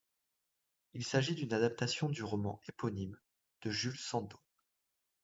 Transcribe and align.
Il 0.93 1.05
s'agit 1.05 1.35
d'une 1.35 1.53
adaptation 1.53 2.09
du 2.09 2.23
roman 2.23 2.59
éponyme 2.67 3.19
de 3.61 3.69
Jules 3.69 3.99
Sandeau. 3.99 4.39